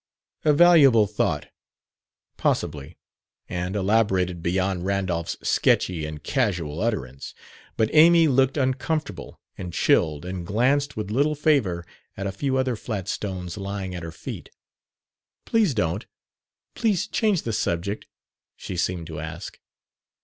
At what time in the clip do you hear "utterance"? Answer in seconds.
6.81-7.35